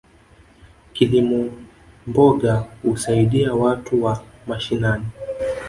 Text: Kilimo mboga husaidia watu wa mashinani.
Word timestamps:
Kilimo 0.93 1.49
mboga 2.07 2.55
husaidia 2.83 3.53
watu 3.53 4.03
wa 4.03 4.23
mashinani. 4.47 5.05